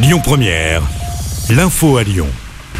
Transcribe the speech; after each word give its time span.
Lyon 0.00 0.20
Première, 0.22 0.82
l'info 1.50 1.96
à 1.96 2.04
Lyon. 2.04 2.28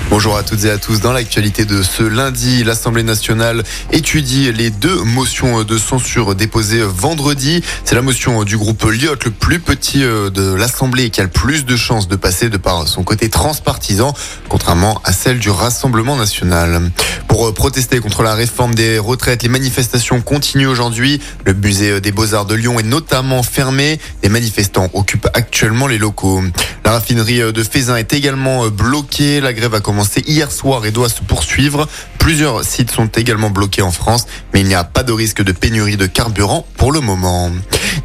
Bonjour 0.08 0.36
à 0.36 0.44
toutes 0.44 0.64
et 0.64 0.70
à 0.70 0.78
tous. 0.78 1.00
Dans 1.00 1.12
l'actualité 1.12 1.64
de 1.64 1.82
ce 1.82 2.04
lundi, 2.04 2.62
l'Assemblée 2.62 3.02
nationale 3.02 3.64
étudie 3.92 4.52
les 4.52 4.70
deux 4.70 5.02
motions 5.02 5.64
de 5.64 5.78
censure 5.78 6.36
déposées 6.36 6.82
vendredi. 6.82 7.62
C'est 7.84 7.96
la 7.96 8.02
motion 8.02 8.44
du 8.44 8.56
groupe 8.56 8.84
Lyot, 8.84 9.16
le 9.24 9.30
plus 9.32 9.58
petit 9.58 10.02
euh, 10.02 10.30
de 10.30 10.54
l'Assemblée 10.54 11.10
qui 11.10 11.20
a 11.20 11.24
le 11.24 11.30
plus 11.30 11.66
de 11.66 11.76
chances 11.76 12.08
de 12.08 12.16
passer 12.16 12.48
de 12.48 12.56
par 12.56 12.86
son 12.86 13.02
côté 13.02 13.28
transpartisan, 13.28 14.14
contrairement 14.48 15.00
à 15.04 15.12
celle 15.12 15.40
du 15.40 15.50
Rassemblement 15.50 16.16
national. 16.16 16.90
Pour 17.26 17.46
euh, 17.46 17.52
protester 17.52 18.00
contre 18.00 18.22
la 18.22 18.34
réforme 18.34 18.74
des 18.74 18.98
retraites, 18.98 19.42
les 19.42 19.50
manifestations 19.50 20.22
continuent 20.22 20.68
aujourd'hui. 20.68 21.20
Le 21.44 21.52
musée 21.52 22.00
des 22.00 22.12
Beaux-Arts 22.12 22.46
de 22.46 22.54
Lyon 22.54 22.80
est 22.80 22.84
notamment 22.84 23.42
fermé. 23.42 24.00
Les 24.22 24.30
manifestants 24.30 24.88
occupent 24.94 25.28
actuellement 25.34 25.86
les 25.86 25.98
locaux. 25.98 26.42
La 26.88 26.94
raffinerie 26.94 27.52
de 27.52 27.62
Fézin 27.62 27.96
est 27.96 28.14
également 28.14 28.66
bloquée. 28.68 29.42
La 29.42 29.52
grève 29.52 29.74
a 29.74 29.80
commencé 29.80 30.24
hier 30.26 30.50
soir 30.50 30.86
et 30.86 30.90
doit 30.90 31.10
se 31.10 31.20
poursuivre. 31.20 31.86
Plusieurs 32.18 32.64
sites 32.64 32.90
sont 32.90 33.08
également 33.08 33.50
bloqués 33.50 33.82
en 33.82 33.90
France, 33.90 34.24
mais 34.54 34.62
il 34.62 34.66
n'y 34.66 34.74
a 34.74 34.84
pas 34.84 35.02
de 35.02 35.12
risque 35.12 35.42
de 35.42 35.52
pénurie 35.52 35.98
de 35.98 36.06
carburant 36.06 36.66
pour 36.78 36.90
le 36.90 37.00
moment. 37.00 37.52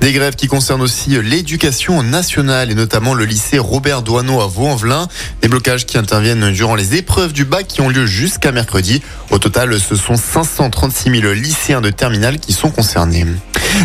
Des 0.01 0.11
grèves 0.11 0.35
qui 0.35 0.47
concernent 0.47 0.81
aussi 0.81 1.11
l'éducation 1.21 2.03
nationale 2.03 2.71
et 2.71 2.75
notamment 2.75 3.13
le 3.13 3.23
lycée 3.23 3.57
Robert 3.57 4.01
Douaneau 4.01 4.41
à 4.41 4.47
Vaux-en-Velin. 4.47 5.07
Des 5.41 5.47
blocages 5.47 5.85
qui 5.85 5.97
interviennent 5.97 6.51
durant 6.51 6.75
les 6.75 6.95
épreuves 6.95 7.31
du 7.31 7.45
bac 7.45 7.65
qui 7.67 7.79
ont 7.79 7.87
lieu 7.87 8.05
jusqu'à 8.05 8.51
mercredi. 8.51 9.01
Au 9.31 9.39
total, 9.39 9.79
ce 9.79 9.95
sont 9.95 10.17
536 10.17 11.21
000 11.21 11.31
lycéens 11.31 11.79
de 11.79 11.89
terminale 11.89 12.37
qui 12.37 12.51
sont 12.51 12.69
concernés. 12.69 13.25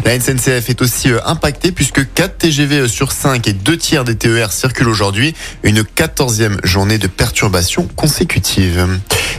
La 0.05 0.19
SNCF 0.19 0.70
est 0.70 0.83
aussi 0.83 1.10
euh, 1.10 1.20
impactée 1.24 1.73
puisque 1.73 2.12
4 2.12 2.38
TGV 2.38 2.88
sur 2.88 3.12
5 3.12 3.47
et 3.48 3.52
2 3.52 3.77
tiers 3.77 4.05
des 4.05 4.16
TER 4.16 4.52
circulent 4.52 4.88
aujourd'hui. 4.88 5.34
Une 5.62 5.83
14e 5.83 6.64
journée 6.64 6.98
de 6.98 7.06
perturbation 7.06 7.88
consécutive. 7.97 8.86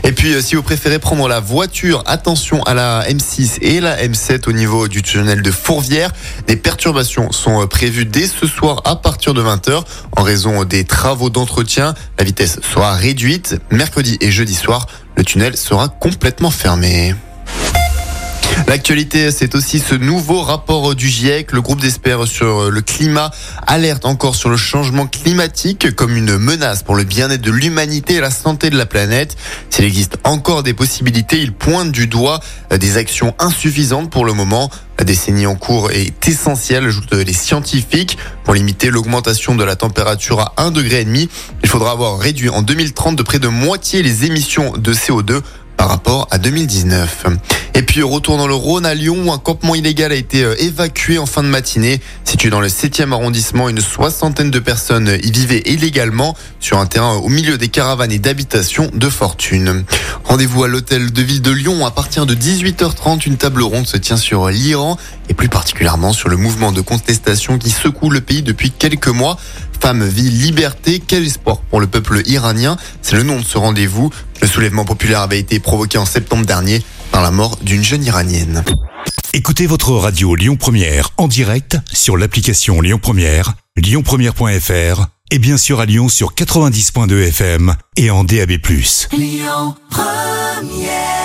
Et 0.04 0.12
puis, 0.12 0.34
euh, 0.34 0.40
si 0.40 0.54
vous 0.54 0.62
préférez 0.62 0.98
prendre 0.98 1.28
la 1.28 1.40
voiture, 1.40 2.02
attention 2.06 2.62
à 2.64 2.74
la 2.74 3.04
M6 3.08 3.58
et 3.62 3.80
la 3.80 4.02
M7 4.02 4.48
au 4.48 4.52
niveau 4.52 4.88
du 4.88 5.02
tunnel 5.02 5.42
de 5.42 5.50
Fourvière. 5.50 6.10
Des 6.46 6.56
perturbations 6.56 7.32
sont 7.32 7.62
euh, 7.62 7.66
prévues 7.66 8.06
dès 8.06 8.26
ce 8.26 8.46
soir 8.46 8.82
à 8.84 8.96
partir 8.96 9.34
de 9.34 9.42
20h 9.42 9.84
en 10.16 10.22
raison 10.22 10.64
des 10.64 10.84
travaux 10.84 11.30
d'entretien. 11.30 11.94
La 12.18 12.24
vitesse 12.24 12.60
sera 12.62 12.94
réduite. 12.94 13.56
Mercredi 13.70 14.18
et 14.20 14.30
jeudi 14.30 14.54
soir, 14.54 14.86
le 15.16 15.24
tunnel 15.24 15.56
sera 15.56 15.88
complètement 15.88 16.50
fermé. 16.50 17.14
L'actualité, 18.66 19.30
c'est 19.32 19.54
aussi 19.54 19.80
ce 19.80 19.94
nouveau 19.94 20.42
rapport 20.42 20.94
du 20.94 21.08
GIEC. 21.08 21.52
Le 21.52 21.60
groupe 21.60 21.80
d'experts 21.80 22.26
sur 22.26 22.70
le 22.70 22.80
climat 22.80 23.30
alerte 23.66 24.04
encore 24.04 24.36
sur 24.36 24.48
le 24.48 24.56
changement 24.56 25.06
climatique 25.06 25.94
comme 25.96 26.16
une 26.16 26.36
menace 26.36 26.82
pour 26.82 26.94
le 26.94 27.04
bien-être 27.04 27.40
de 27.40 27.50
l'humanité 27.50 28.14
et 28.14 28.20
la 28.20 28.30
santé 28.30 28.70
de 28.70 28.76
la 28.76 28.86
planète. 28.86 29.36
S'il 29.70 29.84
existe 29.84 30.18
encore 30.24 30.62
des 30.62 30.74
possibilités, 30.74 31.38
il 31.38 31.52
pointe 31.52 31.90
du 31.90 32.06
doigt 32.06 32.40
des 32.70 32.96
actions 32.96 33.34
insuffisantes 33.38 34.10
pour 34.10 34.24
le 34.24 34.32
moment. 34.32 34.70
La 34.98 35.04
décennie 35.04 35.46
en 35.46 35.56
cours 35.56 35.90
est 35.90 36.28
essentielle, 36.28 36.84
ajoutent 36.84 37.14
les 37.14 37.32
scientifiques. 37.32 38.18
Pour 38.44 38.54
limiter 38.54 38.90
l'augmentation 38.90 39.54
de 39.54 39.64
la 39.64 39.74
température 39.74 40.40
à 40.40 40.54
1,5 40.58 40.72
degré, 40.72 41.06
il 41.62 41.68
faudra 41.68 41.92
avoir 41.92 42.18
réduit 42.18 42.50
en 42.50 42.62
2030 42.62 43.16
de 43.16 43.22
près 43.22 43.38
de 43.38 43.48
moitié 43.48 44.02
les 44.02 44.26
émissions 44.26 44.72
de 44.76 44.92
CO2 44.92 45.40
par 45.76 45.88
rapport 45.88 46.28
à 46.30 46.36
2019. 46.36 47.24
Et 47.74 47.82
puis 47.82 48.02
retour 48.02 48.36
dans 48.36 48.48
le 48.48 48.54
Rhône 48.54 48.84
à 48.84 48.94
Lyon 48.94 49.32
un 49.32 49.38
campement 49.38 49.74
illégal 49.74 50.10
a 50.10 50.16
été 50.16 50.42
euh, 50.42 50.60
évacué 50.60 51.18
en 51.18 51.26
fin 51.26 51.42
de 51.42 51.48
matinée. 51.48 52.00
Situé 52.24 52.50
dans 52.50 52.60
le 52.60 52.68
7e 52.68 53.12
arrondissement, 53.12 53.68
une 53.68 53.80
soixantaine 53.80 54.50
de 54.50 54.58
personnes 54.58 55.18
y 55.22 55.30
vivaient 55.30 55.62
illégalement 55.66 56.36
sur 56.58 56.78
un 56.78 56.86
terrain 56.86 57.14
au 57.14 57.28
milieu 57.28 57.58
des 57.58 57.68
caravanes 57.68 58.10
et 58.10 58.18
d'habitations 58.18 58.90
de 58.92 59.08
fortune. 59.08 59.84
Rendez-vous 60.24 60.64
à 60.64 60.68
l'hôtel 60.68 61.12
de 61.12 61.22
ville 61.22 61.42
de 61.42 61.52
Lyon 61.52 61.86
à 61.86 61.92
partir 61.92 62.26
de 62.26 62.34
18h30. 62.34 63.26
Une 63.26 63.36
table 63.36 63.62
ronde 63.62 63.86
se 63.86 63.96
tient 63.96 64.16
sur 64.16 64.48
l'Iran 64.48 64.98
et 65.28 65.34
plus 65.34 65.48
particulièrement 65.48 66.12
sur 66.12 66.28
le 66.28 66.36
mouvement 66.36 66.72
de 66.72 66.80
contestation 66.80 67.56
qui 67.56 67.70
secoue 67.70 68.10
le 68.10 68.20
pays 68.20 68.42
depuis 68.42 68.72
quelques 68.72 69.08
mois. 69.08 69.38
Femme, 69.80 70.06
vie, 70.06 70.30
liberté, 70.30 71.02
quel 71.04 71.24
espoir 71.24 71.58
pour 71.70 71.80
le 71.80 71.86
peuple 71.86 72.22
iranien? 72.26 72.76
C'est 73.00 73.16
le 73.16 73.22
nom 73.22 73.38
de 73.38 73.44
ce 73.44 73.56
rendez-vous. 73.56 74.10
Le 74.42 74.48
soulèvement 74.48 74.84
populaire 74.84 75.20
avait 75.20 75.38
été 75.38 75.60
provoqué 75.60 75.98
en 75.98 76.04
septembre 76.04 76.44
dernier 76.44 76.82
par 77.20 77.26
la 77.26 77.36
mort 77.36 77.58
d'une 77.60 77.84
jeune 77.84 78.02
iranienne. 78.02 78.64
Écoutez 79.34 79.66
votre 79.66 79.92
radio 79.92 80.34
Lyon 80.34 80.56
Première 80.56 81.10
en 81.18 81.28
direct 81.28 81.76
sur 81.92 82.16
l'application 82.16 82.80
Lyon 82.80 82.98
Première, 82.98 83.56
lyonpremière.fr 83.76 85.06
et 85.30 85.38
bien 85.38 85.58
sûr 85.58 85.80
à 85.80 85.84
Lyon 85.84 86.08
sur 86.08 86.32
90.2 86.32 87.28
FM 87.28 87.74
et 87.98 88.10
en 88.10 88.24
DAB+. 88.24 88.52
Lyon 89.12 89.74
Première 89.90 91.19